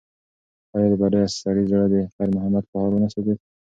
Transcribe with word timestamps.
ایا 0.73 0.87
د 0.91 0.93
بډایه 1.01 1.29
سړي 1.43 1.63
زړه 1.71 1.85
د 1.93 1.95
خیر 2.13 2.29
محمد 2.35 2.63
په 2.69 2.75
حال 2.81 2.91
ونه 2.93 3.07
سوځېد؟ 3.13 3.39